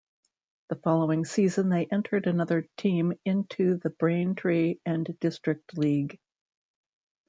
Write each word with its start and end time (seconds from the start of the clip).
The 0.69 0.77
following 0.77 1.25
season 1.25 1.69
they 1.69 1.85
entered 1.85 2.25
another 2.25 2.67
team 2.75 3.13
into 3.23 3.77
the 3.77 3.91
Braintree 3.91 4.79
and 4.83 5.05
District 5.19 5.77
League. 5.77 6.17